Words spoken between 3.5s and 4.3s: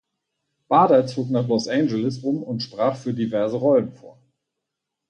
Rollen vor.